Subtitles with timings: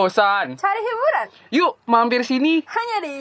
[0.00, 0.56] bosan?
[0.56, 2.64] Cari hiburan Yuk mampir sini.
[2.64, 3.16] hanya di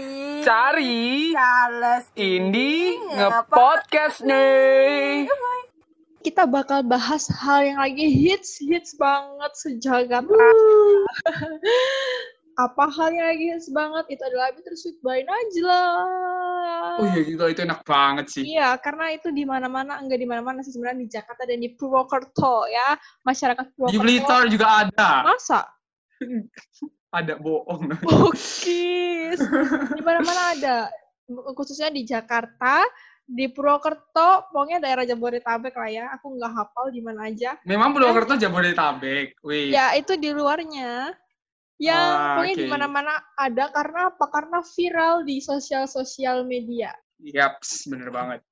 [0.47, 5.27] Cari Charles Indi nge-podcast nih.
[6.19, 10.23] kita bakal bahas hal yang lagi hits hits banget sejagat.
[12.59, 15.83] Apa hal yang lagi hits banget itu adalah Bittersweet by Najla.
[16.99, 18.43] Oh iya gitu, itu enak banget sih.
[18.43, 22.67] Iya, karena itu di mana-mana, enggak di mana-mana sih sebenarnya di Jakarta dan di Purwokerto
[22.67, 24.03] ya, masyarakat Di Purwokerto.
[24.03, 25.11] Blitar juga ada.
[25.23, 25.71] Masa?
[27.09, 27.89] Ada bohong.
[28.05, 29.39] Bukis.
[29.97, 30.77] di mana-mana ada.
[31.53, 32.85] Khususnya di Jakarta,
[33.25, 36.05] di Purwokerto, pokoknya daerah Jabodetabek lah ya.
[36.17, 37.57] Aku nggak hafal di mana aja.
[37.65, 39.41] Memang Purwokerto Jabodetabek.
[39.41, 39.73] Wih.
[39.73, 41.13] Ya, itu di luarnya.
[41.79, 42.71] Yang Ah, pokoknya di oke.
[42.75, 44.25] mana-mana ada karena apa?
[44.27, 46.91] Karena viral di sosial-sosial media.
[47.23, 48.43] Yaps, bener banget.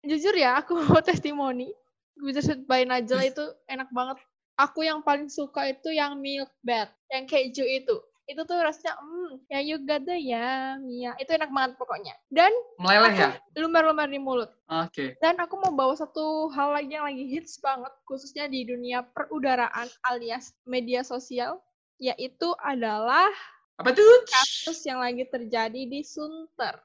[0.00, 1.68] Jujur ya, aku mau testimoni.
[2.16, 4.16] Bittersweet by Najla itu enak banget.
[4.60, 7.96] Aku yang paling suka itu yang milk bed, yang keju itu.
[8.28, 11.16] Itu tuh rasanya, hmm, ya you got the yum, ya.
[11.16, 12.14] Itu enak banget pokoknya.
[12.30, 13.30] Dan Meleleh ya?
[13.58, 14.52] lumer-lumer di mulut.
[14.70, 15.16] Oke.
[15.18, 19.88] Dan aku mau bawa satu hal lagi yang lagi hits banget, khususnya di dunia perudaraan
[20.06, 21.58] alias media sosial,
[21.98, 23.32] yaitu adalah
[23.80, 24.06] Apa tuh?
[24.28, 26.78] kasus yang lagi terjadi di Sunter.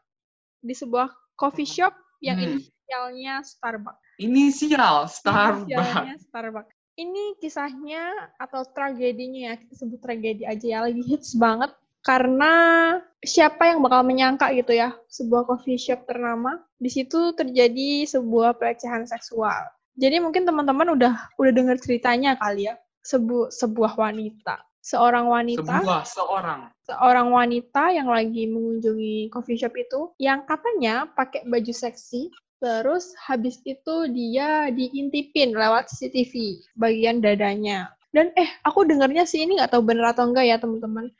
[0.64, 2.58] Di sebuah coffee shop yang Hmm.
[2.58, 4.02] inisialnya Starbucks.
[4.17, 5.67] Inisial Starbucks.
[5.67, 6.75] Inisialnya Starbucks.
[6.96, 11.76] Ini kisahnya atau tragedinya ya, kita sebut tragedi aja ya, lagi hits banget.
[12.06, 12.54] Karena
[13.20, 19.04] siapa yang bakal menyangka gitu ya, sebuah coffee shop ternama, di situ terjadi sebuah pelecehan
[19.10, 19.60] seksual.
[19.98, 26.04] Jadi mungkin teman-teman udah udah dengar ceritanya kali ya, sebu sebuah wanita, seorang wanita Sebuah
[26.05, 26.60] seorang.
[26.86, 32.30] seorang wanita yang lagi mengunjungi coffee shop itu yang katanya pakai baju seksi
[32.60, 37.92] terus habis itu dia diintipin lewat CCTV bagian dadanya.
[38.16, 41.11] Dan eh aku dengarnya sih ini nggak tahu bener atau enggak ya teman-teman.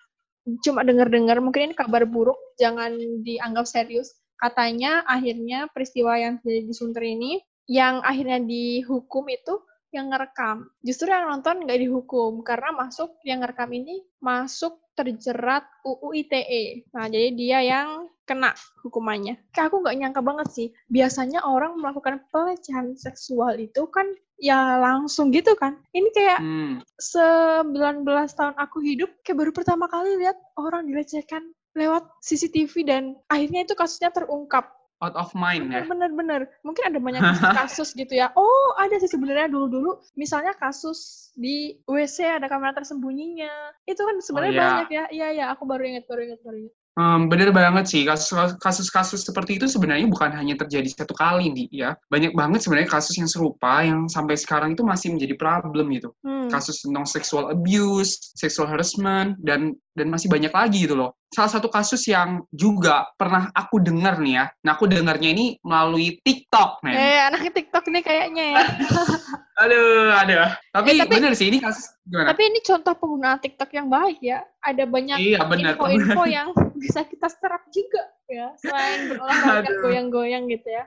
[0.64, 4.16] Cuma dengar-dengar mungkin ini kabar buruk jangan dianggap serius.
[4.40, 9.58] Katanya akhirnya peristiwa yang terjadi di Sunter ini yang akhirnya dihukum itu
[9.96, 10.68] yang ngerekam.
[10.84, 16.88] Justru yang nonton nggak dihukum karena masuk yang ngerekam ini masuk terjerat UU ITE.
[16.96, 18.52] Nah, jadi dia yang kena
[18.82, 19.38] hukumannya.
[19.54, 20.68] Kayak aku nggak nyangka banget sih.
[20.90, 24.08] Biasanya orang melakukan pelecehan seksual itu kan
[24.42, 25.80] ya langsung gitu kan.
[25.96, 26.76] Ini kayak Hmm.
[27.00, 31.44] 19 tahun aku hidup kayak baru pertama kali lihat orang dilecehkan
[31.76, 34.72] lewat CCTV dan akhirnya itu kasusnya terungkap.
[35.06, 35.86] Out of mind ya.
[35.86, 36.50] Bener-bener.
[36.66, 37.22] Mungkin ada banyak
[37.62, 38.34] kasus gitu ya.
[38.34, 40.02] Oh, ada sih sebenarnya dulu-dulu.
[40.18, 43.78] Misalnya kasus di WC ada kamera tersembunyinya.
[43.86, 44.66] Itu kan sebenarnya iya.
[44.66, 45.04] banyak ya.
[45.14, 45.46] Iya, iya.
[45.54, 46.76] Aku baru ingat, baru ingat, baru ingat.
[46.96, 51.68] Hmm, bener banget sih kasus- kasus-kasus seperti itu sebenarnya bukan hanya terjadi satu kali nih
[51.68, 56.16] ya banyak banget sebenarnya kasus yang serupa yang sampai sekarang itu masih menjadi problem gitu
[56.24, 56.48] Hmm.
[56.48, 61.16] kasus tentang sexual abuse, sexual harassment dan dan masih banyak lagi gitu loh.
[61.32, 64.46] Salah satu kasus yang juga pernah aku dengar nih ya.
[64.60, 66.96] Nah, aku dengarnya ini melalui TikTok, men.
[66.96, 68.64] Eh, anaknya TikTok nih kayaknya ya.
[69.64, 70.52] Aduh, aduh.
[70.70, 72.36] Tapi, Eh, tapi- bener sih ini kasus gimana?
[72.36, 74.44] Tapi ini contoh penggunaan TikTok yang baik ya.
[74.60, 78.54] Ada banyak Iya, info-info yang bisa kita serap juga ya.
[78.60, 80.86] Selain berolahraga goyang-goyang gitu ya.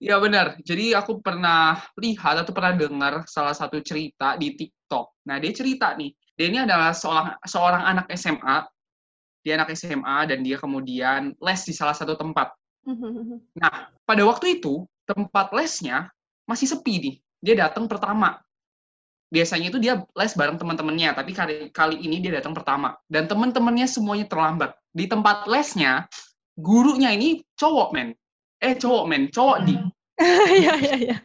[0.00, 0.56] Iya benar.
[0.64, 5.28] Jadi aku pernah lihat atau pernah dengar salah satu cerita di TikTok.
[5.28, 6.10] Nah, dia cerita nih.
[6.32, 8.64] Dia ini adalah seorang seorang anak SMA.
[9.44, 12.54] Dia anak SMA dan dia kemudian les di salah satu tempat.
[13.58, 16.08] Nah, pada waktu itu tempat lesnya
[16.48, 17.14] masih sepi nih.
[17.42, 18.40] Dia datang pertama.
[19.32, 23.88] Biasanya itu dia les bareng teman-temannya, tapi kali kali ini dia datang pertama dan teman-temannya
[23.88, 24.76] semuanya terlambat.
[24.92, 26.04] Di tempat lesnya,
[26.60, 28.12] gurunya ini cowok, men.
[28.60, 29.32] Eh, cowok, men.
[29.32, 29.74] Cowok di
[30.60, 31.16] Iya, iya, iya.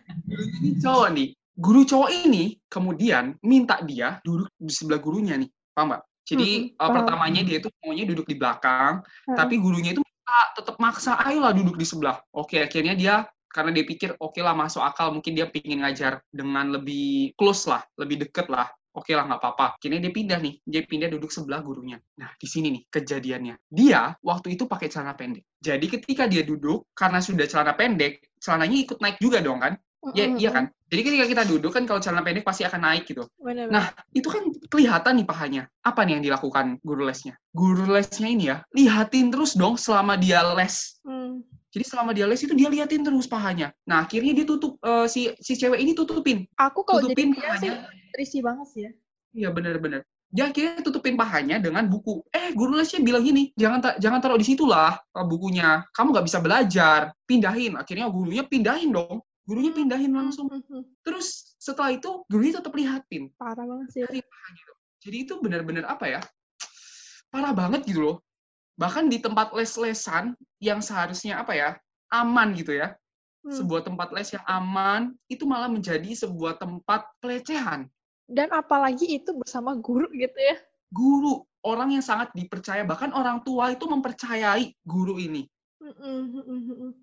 [0.63, 1.27] ini cowok nih.
[1.57, 5.49] Guru cowok ini kemudian minta dia duduk di sebelah gurunya nih.
[5.75, 6.03] Paham nggak?
[6.27, 9.35] Jadi Mm-mm, uh, pertamanya dia itu maunya duduk di belakang, Heeh.
[9.35, 12.19] tapi gurunya itu minta, tetap maksa, ayolah duduk di sebelah.
[12.35, 13.15] Oke, akhirnya dia
[13.57, 17.81] karena dia pikir oke lah masuk akal, mungkin dia pingin ngajar dengan lebih close lah,
[17.97, 18.69] lebih deket lah.
[18.93, 19.81] Oke lah nggak apa-apa.
[19.81, 21.97] Akhirnya dia pindah nih, dia pindah duduk sebelah gurunya.
[22.21, 23.57] Nah di sini nih kejadiannya.
[23.65, 25.41] Dia waktu itu pakai celana pendek.
[25.57, 29.73] Jadi ketika dia duduk, karena sudah celana pendek, celananya ikut naik juga dong kan?
[30.13, 30.69] Ya, iya kan?
[30.87, 33.25] Jadi ketika kita duduk kan kalau celana pendek pasti akan naik gitu.
[33.41, 33.67] Benar.
[33.73, 35.63] Nah, itu kan kelihatan nih pahanya.
[35.81, 37.35] Apa nih yang dilakukan guru lesnya?
[37.51, 41.01] Guru lesnya ini ya, lihatin terus dong selama dia les.
[41.01, 41.41] Hmm.
[41.77, 43.69] Jadi selama dia les itu dia liatin terus pahanya.
[43.85, 46.41] Nah, akhirnya dia tutup eh, si si cewek ini tutupin.
[46.57, 47.71] Aku kalau jadi Tutupin sih pahanya.
[48.17, 48.91] risih banget sih ya.
[49.37, 50.01] Iya, bener-bener.
[50.33, 52.25] Dia akhirnya tutupin pahanya dengan buku.
[52.33, 55.85] Eh, guru lesnya bilang gini, jangan ta- jangan taruh di situ lah eh, bukunya.
[55.93, 57.13] Kamu nggak bisa belajar.
[57.29, 57.77] Pindahin.
[57.77, 59.21] Akhirnya gurunya pindahin dong.
[59.45, 60.49] Gurunya pindahin langsung.
[60.49, 60.83] Hmm, hmm, hmm.
[61.05, 63.29] Terus setelah itu gurunya tetap lihatin.
[63.37, 64.01] Parah banget sih.
[64.01, 64.65] Pahanya.
[64.97, 66.21] Jadi itu benar-benar apa ya?
[67.27, 68.15] parah banget gitu loh.
[68.77, 71.69] Bahkan di tempat les-lesan yang seharusnya apa ya,
[72.13, 72.93] aman gitu ya.
[73.41, 73.53] Hmm.
[73.53, 77.89] Sebuah tempat les yang aman, itu malah menjadi sebuah tempat pelecehan.
[78.27, 80.59] Dan apalagi itu bersama guru gitu ya.
[80.93, 85.47] Guru, orang yang sangat dipercaya, bahkan orang tua itu mempercayai guru ini.
[85.81, 86.93] Mm-mm.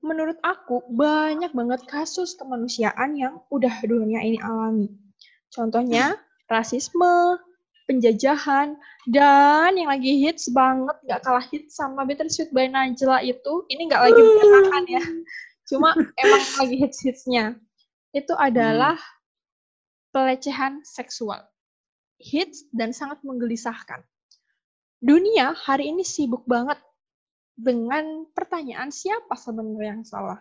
[0.00, 4.88] Menurut aku, banyak banget kasus kemanusiaan yang udah dunia ini alami.
[5.52, 6.16] Contohnya,
[6.46, 7.40] rasisme,
[7.86, 8.74] penjajahan,
[9.08, 14.02] dan yang lagi hits banget, nggak kalah hits sama Bittersweet by Najla itu, ini nggak
[14.10, 15.04] lagi menyenangkan ya.
[15.66, 17.58] Cuma emang lagi hits-hitsnya.
[18.14, 18.98] Itu adalah
[20.14, 21.42] pelecehan seksual.
[22.18, 24.02] Hits dan sangat menggelisahkan.
[25.02, 26.80] Dunia hari ini sibuk banget
[27.56, 30.40] dengan pertanyaan siapa sebenarnya yang salah,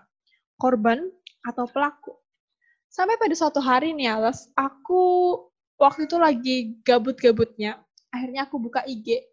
[0.57, 1.11] korban
[1.45, 2.15] atau pelaku.
[2.87, 5.35] Sampai pada suatu hari nih, Alas, aku
[5.75, 7.79] waktu itu lagi gabut-gabutnya,
[8.11, 9.23] akhirnya aku buka IG.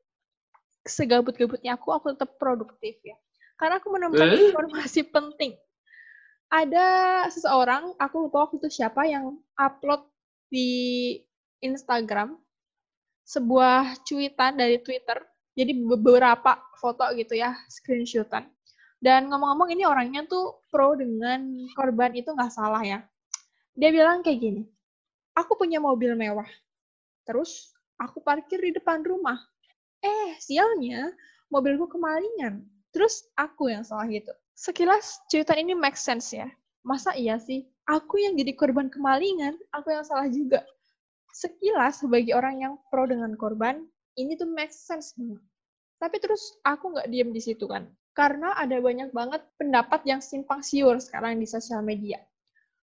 [0.83, 3.15] Segabut-gabutnya aku, aku tetap produktif ya.
[3.55, 4.51] Karena aku menemukan Eh?
[4.51, 5.55] informasi penting.
[6.51, 6.87] Ada
[7.31, 10.05] seseorang, aku lupa waktu itu siapa, yang upload
[10.51, 11.17] di
[11.63, 12.37] Instagram
[13.25, 15.23] sebuah cuitan dari Twitter.
[15.55, 18.51] Jadi beberapa foto gitu ya, screenshotan.
[18.99, 21.43] Dan ngomong-ngomong ini orangnya tuh pro dengan
[21.75, 23.03] korban itu nggak salah ya.
[23.79, 24.63] Dia bilang kayak gini,
[25.37, 26.49] aku punya mobil mewah.
[27.25, 29.39] Terus aku parkir di depan rumah.
[30.03, 31.13] Eh, sialnya
[31.53, 32.67] mobilku kemalingan.
[32.93, 34.33] Terus aku yang salah gitu.
[34.53, 36.49] Sekilas cuitan ini make sense ya.
[36.85, 37.65] Masa iya sih?
[37.89, 40.63] Aku yang jadi korban kemalingan, aku yang salah juga.
[41.33, 43.83] Sekilas sebagai orang yang pro dengan korban,
[44.19, 45.41] ini tuh make sense banget.
[46.03, 47.89] Tapi terus aku nggak diem di situ kan.
[48.13, 52.21] Karena ada banyak banget pendapat yang simpang siur sekarang di sosial media.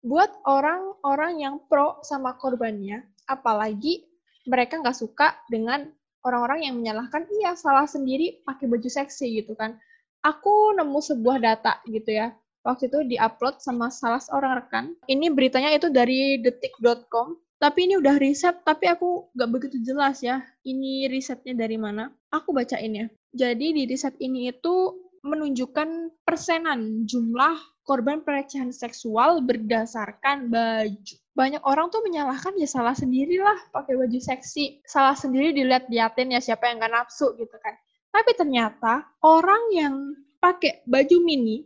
[0.04, 4.06] Buat orang-orang yang pro sama korbannya, apalagi
[4.46, 5.88] mereka nggak suka dengan
[6.26, 9.78] orang-orang yang menyalahkan, iya salah sendiri pakai baju seksi gitu kan.
[10.26, 12.34] Aku nemu sebuah data gitu ya.
[12.66, 14.84] Waktu itu diupload sama salah seorang rekan.
[15.06, 17.38] Ini beritanya itu dari detik.com.
[17.56, 20.42] Tapi ini udah riset, tapi aku nggak begitu jelas ya.
[20.66, 22.10] Ini risetnya dari mana.
[22.34, 23.06] Aku bacain ya.
[23.32, 27.54] Jadi di riset ini itu menunjukkan persenan jumlah
[27.86, 31.14] korban pelecehan seksual berdasarkan baju.
[31.38, 34.82] Banyak orang tuh menyalahkan ya salah sendirilah pakai baju seksi.
[34.82, 37.78] Salah sendiri dilihat-liatin ya siapa yang gak nafsu gitu kan.
[38.10, 39.94] Tapi ternyata orang yang
[40.42, 41.62] pakai baju mini,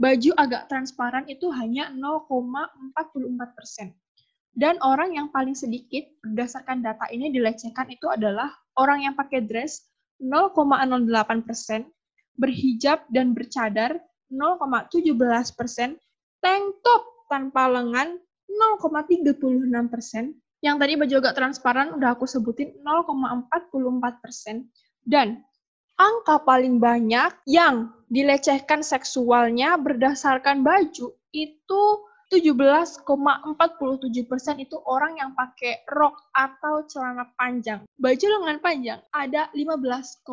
[0.00, 3.92] baju agak transparan itu hanya 0,44 persen.
[4.52, 9.88] Dan orang yang paling sedikit berdasarkan data ini dilecehkan itu adalah orang yang pakai dress
[10.20, 11.08] 0,08
[11.44, 11.88] persen,
[12.36, 13.98] berhijab dan bercadar
[14.32, 15.12] 0,17
[15.54, 16.00] persen,
[16.40, 18.16] tank top tanpa lengan
[18.80, 20.34] 0,36 persen,
[20.64, 24.68] yang tadi baju agak transparan udah aku sebutin 0,44 persen,
[25.04, 25.44] dan
[26.00, 31.82] angka paling banyak yang dilecehkan seksualnya berdasarkan baju itu
[32.32, 33.04] 17,47
[34.24, 37.84] persen itu orang yang pakai rok atau celana panjang.
[38.00, 40.24] Baju lengan panjang ada 15,82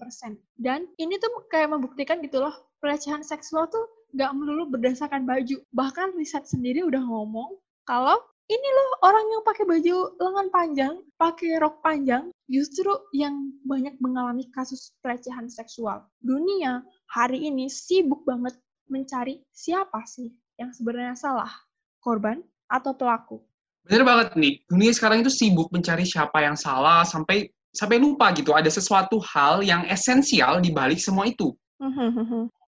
[0.00, 0.40] persen.
[0.56, 3.84] Dan ini tuh kayak membuktikan gitu loh, pelecehan seksual tuh
[4.16, 5.60] nggak melulu berdasarkan baju.
[5.76, 8.16] Bahkan riset sendiri udah ngomong kalau
[8.48, 14.48] ini loh orang yang pakai baju lengan panjang, pakai rok panjang, justru yang banyak mengalami
[14.48, 16.08] kasus pelecehan seksual.
[16.24, 16.80] Dunia
[17.12, 18.56] hari ini sibuk banget
[18.88, 21.52] mencari siapa sih yang sebenarnya salah,
[22.00, 23.40] korban atau pelaku.
[23.86, 28.56] Bener banget nih, dunia sekarang itu sibuk mencari siapa yang salah sampai sampai lupa gitu
[28.56, 31.54] ada sesuatu hal yang esensial di balik semua itu.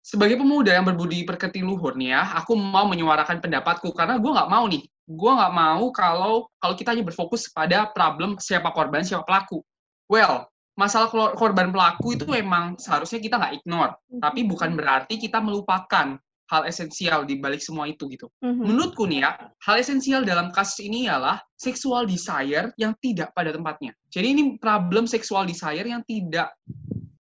[0.02, 4.50] Sebagai pemuda yang berbudi pekerti luhur nih ya, aku mau menyuarakan pendapatku karena gue nggak
[4.50, 9.26] mau nih, gue nggak mau kalau kalau kita hanya berfokus pada problem siapa korban siapa
[9.26, 9.62] pelaku.
[10.06, 10.46] Well,
[10.78, 16.18] masalah kor- korban pelaku itu memang seharusnya kita nggak ignore, tapi bukan berarti kita melupakan
[16.46, 18.30] hal esensial di balik semua itu gitu.
[18.42, 19.30] Menurutku nih ya,
[19.66, 23.96] hal esensial dalam kasus ini ialah sexual desire yang tidak pada tempatnya.
[24.12, 26.54] Jadi ini problem sexual desire yang tidak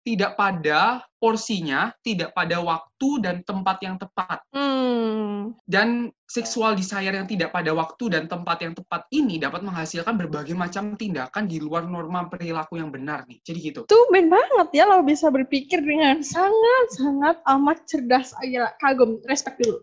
[0.05, 4.45] tidak pada porsinya, tidak pada waktu dan tempat yang tepat.
[4.53, 5.57] Hmm.
[5.65, 10.53] Dan sexual desire yang tidak pada waktu dan tempat yang tepat ini dapat menghasilkan berbagai
[10.53, 13.41] macam tindakan di luar norma perilaku yang benar nih.
[13.41, 13.81] Jadi gitu.
[13.89, 18.37] Tumben banget ya lo bisa berpikir dengan sangat-sangat amat cerdas.
[18.37, 19.25] Ah, Gila, kagum.
[19.25, 19.81] Respect dulu.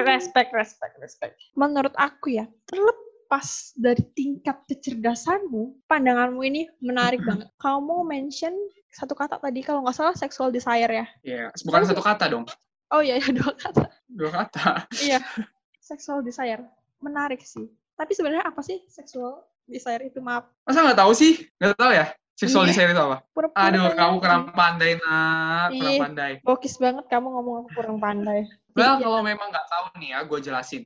[0.00, 1.36] Respect, respect, respect.
[1.56, 7.48] Menurut aku ya, terlepas dari tingkat kecerdasanmu, pandanganmu ini menarik banget.
[7.60, 8.52] Kamu mention
[8.96, 11.06] satu kata tadi, kalau nggak salah sexual desire ya?
[11.20, 12.48] Ya, bukan satu kata dong.
[12.88, 13.84] Oh iya, ya, dua kata.
[14.08, 14.88] Dua kata.
[14.96, 15.20] Iya,
[15.76, 16.64] sexual desire.
[17.04, 17.68] Menarik sih.
[17.92, 20.24] Tapi sebenarnya apa sih sexual desire itu?
[20.24, 20.48] Maaf.
[20.64, 21.44] Masa nggak tahu sih?
[21.60, 22.06] Nggak tahu ya?
[22.36, 22.70] Seksual Iya.
[22.72, 23.16] desire itu apa?
[23.32, 23.96] Pura-pura Aduh, nanya.
[23.96, 25.68] kamu kurang pandai, nak.
[25.72, 26.32] Kurang pandai.
[26.44, 28.44] Bokis banget kamu ngomong aku kurang pandai.
[28.76, 29.08] Well, Iya.
[29.08, 30.82] kalau memang nggak tahu nih ya, gue jelasin.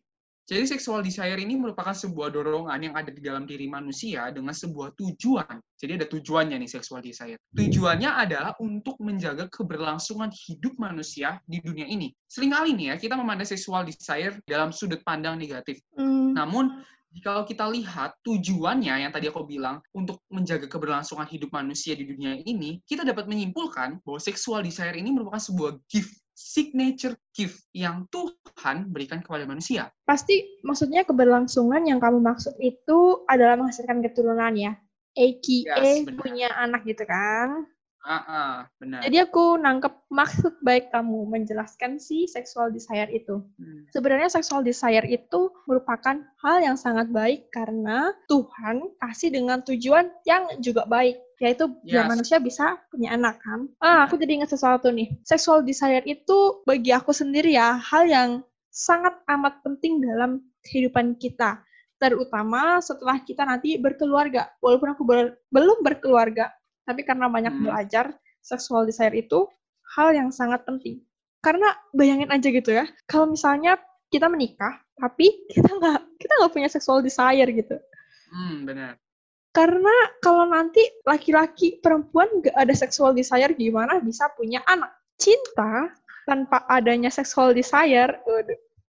[0.51, 4.99] Jadi sexual desire ini merupakan sebuah dorongan yang ada di dalam diri manusia dengan sebuah
[4.99, 5.63] tujuan.
[5.79, 7.39] Jadi ada tujuannya nih sexual desire.
[7.55, 12.11] Tujuannya adalah untuk menjaga keberlangsungan hidup manusia di dunia ini.
[12.27, 15.79] Seringkali nih ya, kita memandang sexual desire dalam sudut pandang negatif.
[15.95, 16.83] Hmm, Namun,
[17.23, 22.39] kalau kita lihat tujuannya yang tadi aku bilang untuk menjaga keberlangsungan hidup manusia di dunia
[22.43, 28.89] ini, kita dapat menyimpulkan bahwa sexual desire ini merupakan sebuah gift, signature gift yang Tuhan
[28.89, 29.93] berikan kepada manusia.
[30.09, 34.81] pasti maksudnya keberlangsungan yang kamu maksud itu adalah menghasilkan keturunan ya.
[35.13, 36.23] AKA Yes, benar.
[36.23, 37.69] punya anak gitu kan.
[38.01, 39.05] Ah, ah, benar.
[39.05, 43.45] Jadi aku nangkep maksud baik kamu menjelaskan si sexual desire itu.
[43.61, 43.85] Hmm.
[43.93, 50.49] Sebenarnya sexual desire itu merupakan hal yang sangat baik karena Tuhan kasih dengan tujuan yang
[50.65, 52.11] juga baik, yaitu biar Yes.
[52.13, 53.65] manusia bisa punya anak kan.
[53.81, 55.09] Ah, aku jadi ingat sesuatu nih.
[55.25, 58.31] Sexual desire itu bagi aku sendiri ya hal yang
[58.69, 61.65] sangat amat penting dalam kehidupan kita.
[61.97, 64.53] Terutama setelah kita nanti berkeluarga.
[64.61, 66.53] Walaupun aku ber- belum berkeluarga,
[66.85, 67.65] tapi karena banyak Hmm.
[67.67, 69.49] belajar, sexual desire itu
[69.97, 71.01] hal yang sangat penting.
[71.41, 76.69] Karena bayangin aja gitu ya, kalau misalnya kita menikah, tapi kita nggak kita nggak punya
[76.69, 77.77] sexual desire gitu.
[78.29, 79.01] Hmm, benar.
[79.51, 84.95] Karena kalau nanti laki-laki perempuan nggak ada sexual desire, gimana bisa punya anak?
[85.19, 85.91] Cinta
[86.23, 88.23] tanpa adanya sexual desire,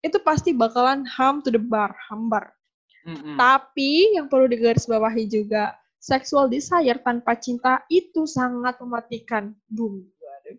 [0.06, 2.54] itu pasti bakalan ham to the bar, hambar.
[3.02, 3.38] Hmm, hmm.
[3.42, 9.58] Tapi yang perlu digarisbawahi juga, sexual desire tanpa cinta itu sangat mematikan.
[9.66, 10.06] Boom.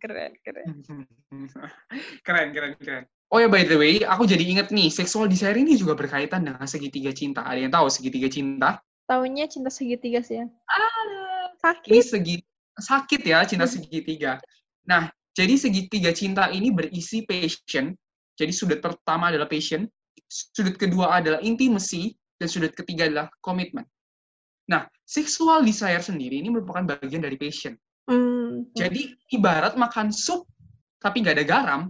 [0.02, 0.66] Keren, keren.
[2.26, 3.04] keren, keren, keren.
[3.32, 6.66] Oh ya, by the way, aku jadi inget nih, sexual desire ini juga berkaitan dengan
[6.68, 7.46] segitiga cinta.
[7.46, 8.82] Ada yang tahu segitiga cinta?
[9.06, 10.46] Taunya cinta segitiga sih ya.
[10.46, 12.02] Ini Sakit.
[12.02, 12.36] segi
[12.72, 13.74] sakit ya cinta Hmm.
[13.78, 14.40] segitiga.
[14.88, 17.92] Nah, jadi segitiga cinta ini berisi passion.
[18.34, 19.84] Jadi sudut pertama adalah passion,
[20.28, 23.84] sudut kedua adalah intimacy, dan sudut ketiga adalah komitmen.
[24.66, 27.76] Nah, sexual desire sendiri ini merupakan bagian dari passion.
[28.08, 28.66] Hmm.
[28.74, 30.48] Jadi ibarat makan sup
[30.98, 31.82] tapi nggak ada garam,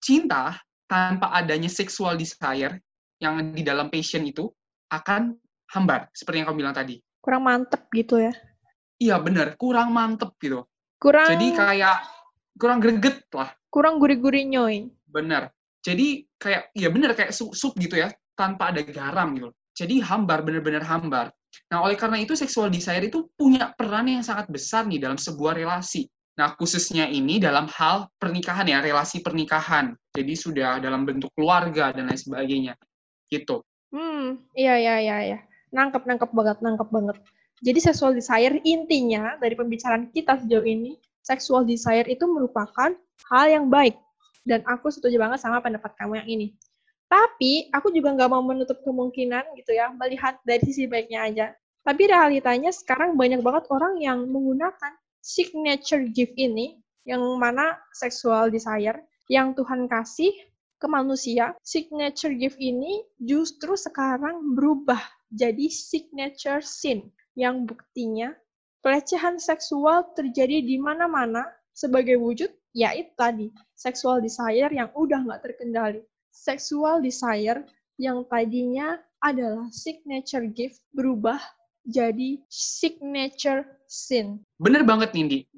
[0.00, 0.56] cinta
[0.88, 2.80] tanpa adanya sexual desire
[3.20, 4.48] yang di dalam passion itu
[4.92, 5.32] akan
[5.74, 6.96] hambar, seperti yang kamu bilang tadi.
[7.18, 8.32] Kurang mantep gitu ya.
[9.02, 10.62] Iya bener, kurang mantep gitu.
[11.02, 11.96] Kurang Jadi kayak
[12.54, 14.86] kurang greget lah, kurang gurih-gurih nyoy.
[15.10, 15.50] bener.
[15.84, 19.52] Jadi kayak, ya bener kayak sup, sup gitu ya, tanpa ada garam gitu.
[19.74, 21.28] Jadi hambar, bener-bener hambar.
[21.68, 25.58] Nah, oleh karena itu sexual desire itu punya peran yang sangat besar nih dalam sebuah
[25.58, 26.08] relasi.
[26.34, 29.94] Nah, khususnya ini dalam hal pernikahan ya, relasi pernikahan.
[30.14, 32.74] Jadi sudah dalam bentuk keluarga dan lain sebagainya.
[33.30, 33.62] Gitu.
[33.94, 35.38] Hmm, iya iya iya iya.
[35.74, 37.16] Nangkep nangkep banget, nangkep banget.
[37.58, 42.94] Jadi sexual desire intinya dari pembicaraan kita sejauh ini, sexual desire itu merupakan
[43.30, 43.98] hal yang baik.
[44.46, 46.46] Dan aku setuju banget sama pendapat kamu yang ini.
[47.10, 51.46] Tapi aku juga nggak mau menutup kemungkinan gitu ya, melihat dari sisi baiknya aja.
[51.84, 59.04] Tapi realitanya sekarang banyak banget orang yang menggunakan signature gift ini, yang mana sexual desire,
[59.28, 60.32] yang Tuhan kasih
[60.84, 65.00] ke manusia, signature gift ini justru sekarang berubah
[65.32, 68.36] jadi signature sin, yang buktinya
[68.84, 76.04] pelecehan seksual terjadi di mana-mana sebagai wujud, yaitu tadi, sexual desire yang udah nggak terkendali.
[76.28, 77.64] Sexual desire
[77.96, 81.40] yang tadinya adalah signature gift berubah
[81.88, 84.44] jadi signature sin.
[84.60, 85.48] Bener banget, Nindi.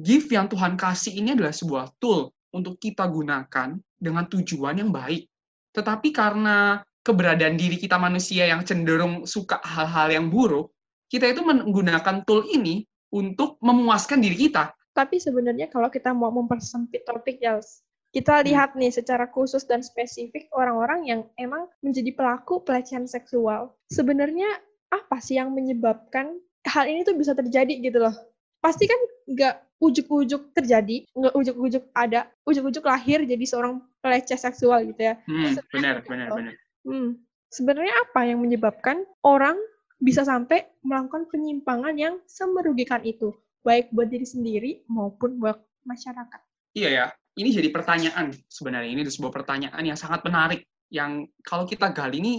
[0.00, 5.28] Gift yang Tuhan kasih ini adalah sebuah tool untuk kita gunakan dengan tujuan yang baik.
[5.76, 10.72] Tetapi karena keberadaan diri kita manusia yang cenderung suka hal-hal yang buruk,
[11.06, 14.74] kita itu menggunakan tool ini untuk memuaskan diri kita.
[14.96, 17.62] Tapi sebenarnya kalau kita mau mempersempit topik ya,
[18.10, 23.70] kita lihat nih secara khusus dan spesifik orang-orang yang emang menjadi pelaku pelecehan seksual.
[23.94, 24.50] Sebenarnya
[24.90, 28.14] apa sih yang menyebabkan hal ini tuh bisa terjadi gitu loh?
[28.58, 28.98] Pasti kan
[29.30, 35.14] nggak ujuk-ujuk terjadi, nggak ujuk-ujuk ada, ujuk-ujuk lahir jadi seorang peleceh seksual gitu ya.
[35.24, 36.08] Hmm, benar, gitu.
[36.12, 36.54] benar, benar.
[36.84, 37.10] Hmm.
[37.50, 39.56] Sebenarnya apa yang menyebabkan orang
[39.98, 43.32] bisa sampai melakukan penyimpangan yang semerugikan itu,
[43.64, 45.58] baik buat diri sendiri maupun buat
[45.88, 46.40] masyarakat?
[46.76, 47.06] Iya ya,
[47.40, 48.92] ini jadi pertanyaan sebenarnya.
[48.92, 50.62] Ini sebuah pertanyaan yang sangat menarik.
[50.92, 52.34] Yang kalau kita gali ini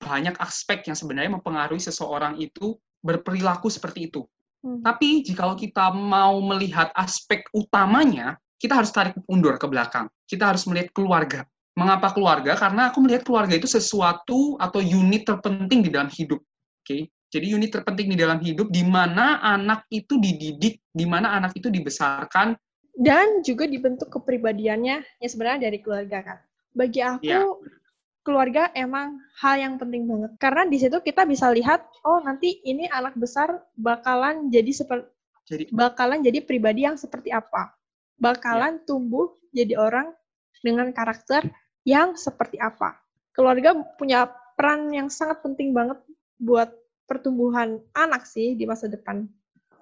[0.00, 4.24] banyak aspek yang sebenarnya mempengaruhi seseorang itu berperilaku seperti itu.
[4.60, 4.84] Hmm.
[4.84, 10.06] Tapi jikalau kita mau melihat aspek utamanya, kita harus tarik mundur ke belakang.
[10.28, 11.48] Kita harus melihat keluarga.
[11.74, 12.58] Mengapa keluarga?
[12.58, 16.42] Karena aku melihat keluarga itu sesuatu atau unit terpenting di dalam hidup.
[16.84, 17.08] Oke.
[17.30, 21.70] Jadi unit terpenting di dalam hidup di mana anak itu dididik, di mana anak itu
[21.70, 22.58] dibesarkan
[23.00, 26.38] dan juga dibentuk kepribadiannya yang sebenarnya dari keluarga kan.
[26.76, 27.42] Bagi aku Ya.
[28.20, 32.84] Keluarga emang hal yang penting banget karena di situ kita bisa lihat oh nanti ini
[32.88, 35.08] anak besar bakalan jadi seperti
[35.50, 37.74] jadi bakalan jadi pribadi yang seperti apa.
[38.14, 40.14] Bakalan tumbuh jadi orang
[40.62, 41.50] dengan karakter
[41.82, 43.02] yang seperti apa.
[43.34, 45.98] Keluarga punya peran yang sangat penting banget
[46.38, 46.70] buat
[47.10, 49.26] pertumbuhan anak sih di masa depan.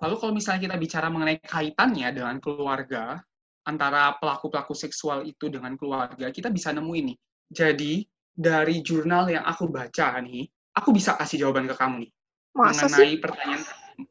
[0.01, 3.21] Lalu kalau misalnya kita bicara mengenai kaitannya dengan keluarga,
[3.67, 7.15] antara pelaku-pelaku seksual itu dengan keluarga, kita bisa nemu ini.
[7.51, 8.07] Jadi,
[8.39, 10.47] dari jurnal yang aku baca nih,
[10.79, 12.11] aku bisa kasih jawaban ke kamu nih.
[12.55, 13.19] Masa mengenai sih?
[13.19, 13.63] pertanyaan,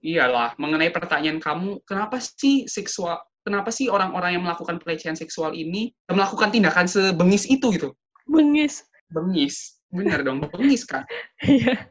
[0.03, 5.95] iyalah, mengenai pertanyaan kamu, kenapa sih seksual, kenapa sih orang-orang yang melakukan pelecehan seksual ini
[6.11, 7.95] melakukan tindakan sebengis itu gitu?
[8.27, 8.83] Bengis.
[9.07, 11.07] Bengis, bener dong, bengis kan?
[11.47, 11.87] Iya.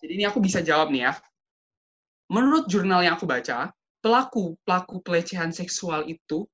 [0.00, 1.12] Jadi ini aku bisa jawab nih ya.
[2.32, 3.68] Menurut jurnal yang aku baca,
[4.00, 6.48] pelaku pelaku pelecehan seksual itu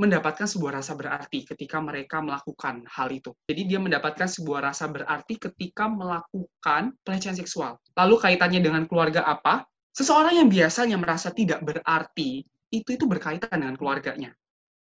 [0.00, 3.36] mendapatkan sebuah rasa berarti ketika mereka melakukan hal itu.
[3.44, 7.76] Jadi dia mendapatkan sebuah rasa berarti ketika melakukan pelecehan seksual.
[7.92, 9.68] Lalu kaitannya dengan keluarga apa?
[9.92, 12.40] Seseorang yang biasanya merasa tidak berarti,
[12.72, 14.32] itu itu berkaitan dengan keluarganya.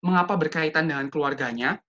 [0.07, 1.83] Mengapa berkaitan dengan keluarganya?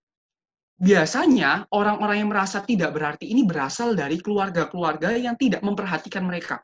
[0.82, 6.58] Biasanya orang-orang yang merasa tidak berarti ini berasal dari keluarga-keluarga yang tidak memperhatikan mereka.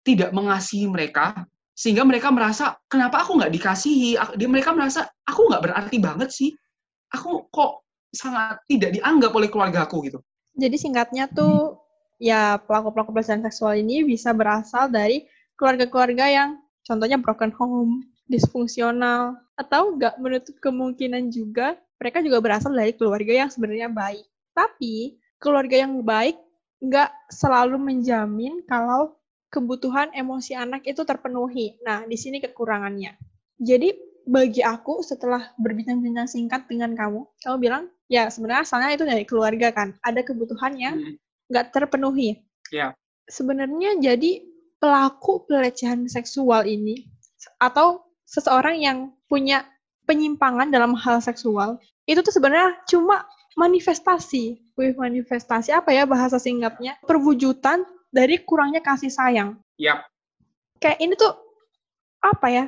[0.00, 4.20] Tidak mengasihi mereka, sehingga mereka merasa, kenapa aku nggak dikasihi?
[4.36, 6.50] Dia mereka merasa, aku nggak berarti banget sih.
[7.12, 10.18] Aku kok sangat tidak dianggap oleh keluargaku gitu.
[10.52, 11.80] Jadi singkatnya tuh
[12.20, 15.24] ya pelaku-pelaku pelecehan seksual ini bisa berasal dari
[15.56, 16.50] keluarga-keluarga yang
[16.84, 23.48] contohnya broken home, disfungsional, atau nggak menutup kemungkinan juga mereka juga berasal dari keluarga yang
[23.48, 24.26] sebenarnya baik.
[24.52, 26.36] Tapi keluarga yang baik
[26.82, 29.16] nggak selalu menjamin kalau
[29.52, 31.76] kebutuhan emosi anak itu terpenuhi.
[31.84, 33.20] Nah, di sini kekurangannya.
[33.60, 33.92] Jadi
[34.24, 39.68] bagi aku setelah berbincang-bincang singkat dengan kamu, kamu bilang ya sebenarnya asalnya itu dari keluarga
[39.76, 41.14] kan, ada kebutuhan yang Hmm,
[41.52, 42.40] nggak terpenuhi.
[42.72, 42.96] Ya.
[43.28, 44.40] Sebenarnya jadi
[44.80, 47.06] pelaku pelecehan seksual ini
[47.60, 49.68] atau seseorang yang punya
[50.08, 54.74] penyimpangan dalam hal seksual itu tuh sebenarnya cuma manifestasi.
[54.74, 56.96] Wih, manifestasi apa ya bahasa singkatnya?
[57.04, 59.56] Perwujudan dari kurangnya kasih sayang.
[59.80, 60.04] Yap.
[60.78, 61.32] Kayak ini tuh
[62.20, 62.64] apa ya?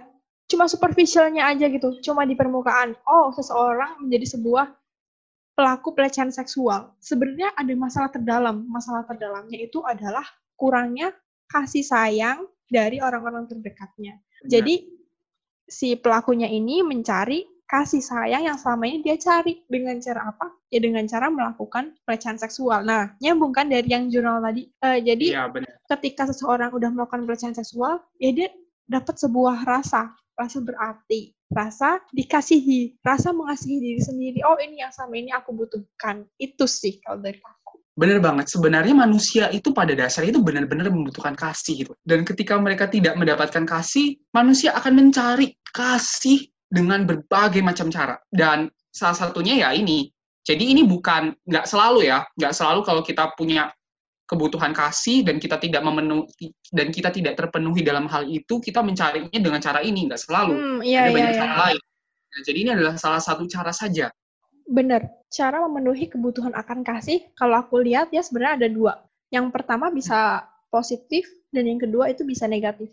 [0.49, 2.97] Cuma superficialnya aja gitu, cuma di permukaan.
[3.05, 4.73] Oh, seseorang menjadi sebuah
[5.55, 6.93] pelaku pelecehan seksual.
[6.99, 8.67] Sebenarnya ada masalah terdalam.
[8.67, 10.25] Masalah terdalamnya itu adalah
[10.59, 11.15] kurangnya
[11.49, 14.19] kasih sayang dari orang-orang terdekatnya.
[14.19, 14.51] Benar.
[14.51, 14.75] Jadi
[15.65, 20.53] si pelakunya ini mencari kasih sayang yang selama ini dia cari dengan cara apa?
[20.69, 22.85] Ya dengan cara melakukan pelecehan seksual.
[22.85, 24.69] Nah, nyambungkan dari yang jurnal tadi.
[24.85, 25.73] Eh, jadi benar.
[25.97, 28.49] ketika seseorang udah melakukan pelecehan seksual, ya dia
[28.85, 34.39] dapat sebuah rasa, rasa berarti, rasa dikasihi, rasa mengasihi diri sendiri.
[34.45, 36.29] Oh, ini yang sama ini aku butuhkan.
[36.37, 37.81] Itu sih kalau dari aku.
[37.95, 38.51] Bener banget.
[38.51, 41.93] Sebenarnya manusia itu pada dasarnya itu benar-benar membutuhkan kasih gitu.
[42.03, 48.19] Dan ketika mereka tidak mendapatkan kasih, manusia akan mencari kasih dengan berbagai macam cara.
[48.27, 50.11] Dan salah satunya ya ini.
[50.45, 53.73] Jadi ini bukan nggak selalu ya, nggak selalu kalau kita punya
[54.29, 59.33] kebutuhan kasih dan kita tidak memenuhi dan kita tidak terpenuhi dalam hal itu, kita mencarinya
[59.33, 60.53] dengan cara ini nggak selalu.
[60.53, 61.41] Hmm, iya, Ada iya, banyak iya.
[61.41, 61.81] cara lain.
[62.35, 64.11] Nah, jadi ini adalah salah satu cara saja.
[64.69, 65.07] Bener.
[65.33, 68.93] Cara memenuhi kebutuhan akan kasih, kalau aku lihat ya sebenarnya ada dua.
[69.33, 72.91] Yang pertama bisa positif, dan yang kedua itu bisa negatif.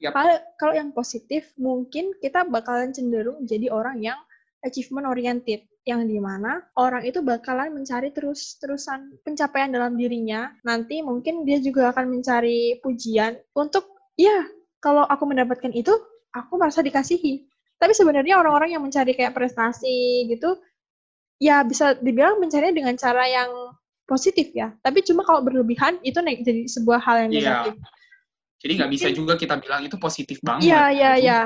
[0.00, 0.16] Yap.
[0.16, 4.16] Kalau kalau yang positif, mungkin kita bakalan cenderung jadi orang yang
[4.64, 10.52] achievement oriented, yang di mana orang itu bakalan mencari terus-terusan pencapaian dalam dirinya.
[10.64, 14.44] Nanti mungkin dia juga akan mencari pujian untuk, ya
[14.80, 15.92] kalau aku mendapatkan itu,
[16.32, 17.44] aku merasa dikasihi.
[17.80, 20.56] Tapi sebenarnya orang-orang yang mencari kayak prestasi gitu,
[21.40, 23.48] ya bisa dibilang mencarinya dengan cara yang
[24.04, 24.72] positif ya.
[24.84, 27.40] Tapi cuma kalau berlebihan itu jadi sebuah hal yang Iya.
[27.40, 27.74] negatif.
[28.60, 30.68] Jadi nggak bisa juga kita bilang itu positif banget.
[30.68, 31.40] Iya, iya, iya.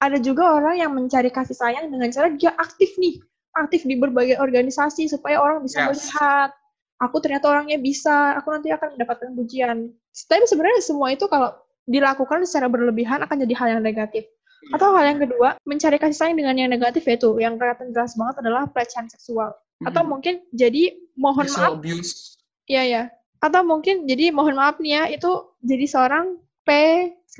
[0.00, 3.20] Ada juga orang yang mencari kasih sayang dengan cara dia aktif nih,
[3.52, 5.88] aktif di berbagai organisasi supaya orang bisa Yes.
[6.08, 6.50] melihat
[7.00, 9.92] aku ternyata orangnya bisa, aku nanti akan mendapatkan pujian.
[10.28, 11.52] Tapi sebenarnya semua itu kalau
[11.84, 14.24] dilakukan secara berlebihan akan jadi hal yang negatif.
[14.24, 14.80] Iya.
[14.80, 18.40] Atau hal yang kedua, mencari kasih sayang dengan yang negatif yaitu yang kelihatan jelas banget
[18.40, 19.52] adalah pelecehan seksual.
[19.84, 20.08] Atau Mhm.
[20.08, 21.84] mungkin jadi mohon Sexual maaf.
[22.64, 23.02] Iya ya.
[23.44, 27.38] Atau mungkin jadi mohon maaf nih ya, itu jadi seorang PK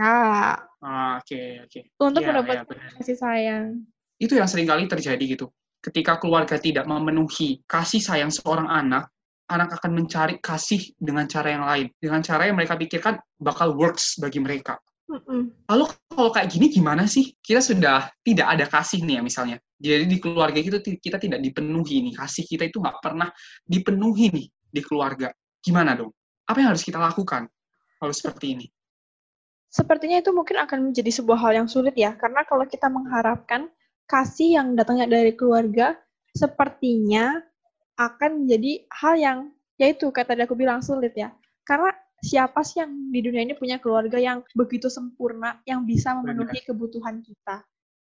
[0.85, 1.81] Ah, Oke, oke.
[1.97, 2.93] untuk Iya, mendapatkan benar.
[3.01, 3.67] kasih sayang.
[4.21, 5.49] Itu yang sering kali terjadi gitu.
[5.81, 9.09] Ketika keluarga tidak memenuhi kasih sayang seorang anak,
[9.49, 14.21] anak akan mencari kasih dengan cara yang lain, dengan cara yang mereka pikirkan bakal works
[14.21, 14.77] bagi mereka.
[15.09, 15.53] Mm-mm.
[15.69, 17.33] Lalu kalau kayak gini gimana sih?
[17.41, 19.57] Kita sudah tidak ada kasih nih ya misalnya.
[19.81, 23.29] Jadi di keluarga kita kita tidak dipenuhi nih kasih kita itu nggak pernah
[23.65, 25.29] dipenuhi nih di keluarga.
[25.65, 26.13] Gimana dong?
[26.49, 27.49] Apa yang harus kita lakukan
[28.01, 28.67] kalau seperti ini?
[29.75, 33.67] Sepertinya itu mungkin akan menjadi sebuah hal yang sulit ya, karena kalau kita mengharapkan
[34.07, 35.99] kasih yang datangnya dari keluarga,
[36.31, 37.43] sepertinya
[37.99, 39.39] akan menjadi hal yang,
[39.75, 41.35] yaitu kata tadi aku bilang sulit ya.
[41.67, 41.91] Karena
[42.23, 47.19] siapa sih yang di dunia ini punya keluarga yang begitu sempurna, yang bisa memenuhi kebutuhan
[47.27, 47.67] kita.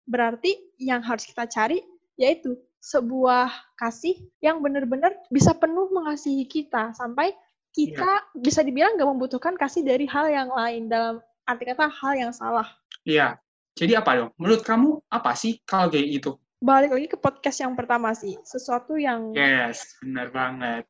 [0.08, 1.84] Berarti yang harus kita cari
[2.16, 7.36] yaitu sebuah kasih yang benar-benar bisa penuh mengasihi kita sampai
[7.76, 11.20] kita bisa dibilang nggak membutuhkan kasih dari hal yang lain dalam
[11.50, 12.70] arti kata hal yang salah.
[13.02, 13.42] Iya.
[13.74, 14.32] Jadi apa dong?
[14.38, 16.32] Menurut kamu apa sih kalau kayak gitu?
[16.62, 20.86] Balik lagi ke podcast yang pertama sih, sesuatu yang Yes, benar banget.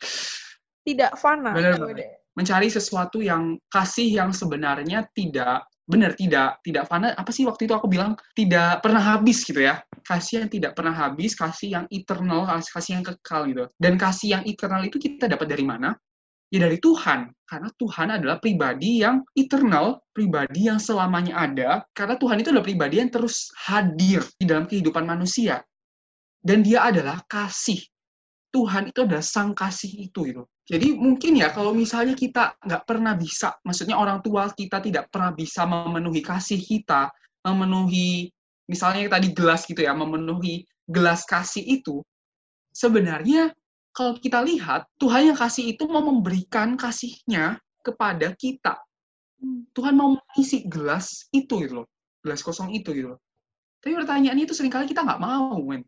[0.83, 1.53] tidak fana.
[1.53, 2.17] Benar banget.
[2.33, 7.73] Mencari sesuatu yang kasih yang sebenarnya tidak benar tidak tidak fana apa sih waktu itu
[7.73, 12.45] aku bilang tidak pernah habis gitu ya kasih yang tidak pernah habis kasih yang eternal
[12.45, 15.97] kasih yang kekal gitu dan kasih yang eternal itu kita dapat dari mana
[16.49, 17.29] ya dari Tuhan.
[17.49, 21.69] Karena Tuhan adalah pribadi yang eternal pribadi yang selamanya ada.
[21.97, 25.61] Karena Tuhan itu adalah pribadi yang terus hadir di dalam kehidupan manusia.
[26.37, 27.81] Dan dia adalah kasih.
[28.49, 30.43] Tuhan itu adalah sang kasih itu gitu.
[30.69, 35.33] Jadi mungkin ya kalau misalnya kita nggak pernah bisa maksudnya orang tua kita tidak pernah
[35.33, 37.09] bisa memenuhi kasih kita
[37.41, 38.29] memenuhi
[38.69, 42.05] misalnya tadi gelas gitu ya memenuhi gelas kasih itu
[42.69, 43.49] sebenarnya
[43.99, 48.79] kalau kita lihat, Tuhan yang kasih itu mau memberikan kasihnya kepada kita.
[49.43, 49.67] Hmm.
[49.75, 51.87] Tuhan mau mengisi gelas itu gitu loh.
[52.23, 53.19] Gelas kosong itu gitu loh.
[53.83, 55.83] Tapi pertanyaannya itu sering kali kita nggak mau, men.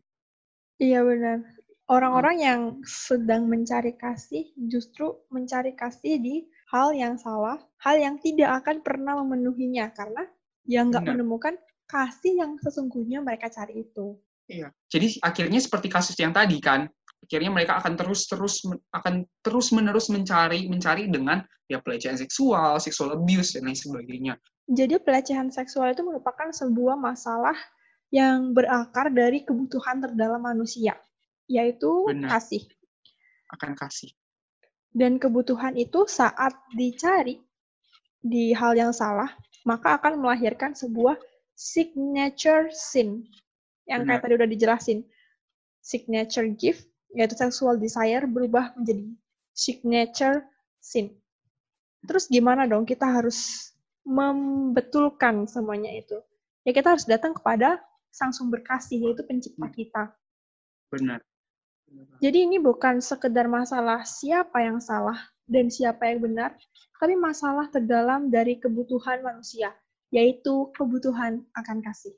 [0.76, 1.40] Iya benar.
[1.88, 8.60] Orang-orang yang sedang mencari kasih justru mencari kasih di hal yang salah, hal yang tidak
[8.60, 10.28] akan pernah memenuhinya karena
[10.68, 11.56] yang nggak menemukan
[11.88, 14.20] kasih yang sesungguhnya mereka cari itu.
[14.48, 14.68] Iya.
[14.88, 16.88] Jadi akhirnya seperti kasus yang tadi kan,
[17.22, 23.70] akhirnya mereka akan terus-terus akan terus-menerus mencari mencari dengan ya pelecehan seksual, sexual abuse dan
[23.70, 24.34] lain sebagainya.
[24.68, 27.56] Jadi pelecehan seksual itu merupakan sebuah masalah
[28.12, 30.98] yang berakar dari kebutuhan terdalam manusia,
[31.48, 32.36] yaitu Benar.
[32.36, 32.62] kasih.
[33.48, 34.12] Akan kasih.
[34.92, 37.40] Dan kebutuhan itu saat dicari
[38.20, 39.32] di hal yang salah,
[39.64, 41.16] maka akan melahirkan sebuah
[41.56, 43.24] signature sin.
[43.88, 44.22] Yang kayak Benar.
[44.28, 44.98] tadi udah dijelasin.
[45.82, 49.04] Signature gift, yaitu sexual desire, berubah menjadi
[49.52, 50.48] signature
[50.80, 51.12] sin.
[52.02, 53.70] Terus gimana dong kita harus
[54.02, 56.18] membetulkan semuanya itu?
[56.66, 57.78] Ya kita harus datang kepada
[58.10, 59.74] sang sumber kasih, yaitu pencipta Hmm.
[59.74, 60.02] kita.
[60.92, 61.20] Benar.
[62.24, 66.56] Jadi ini bukan sekedar masalah siapa yang salah dan siapa yang benar,
[66.96, 69.74] tapi masalah terdalam dari kebutuhan manusia,
[70.08, 72.16] yaitu kebutuhan akan kasih.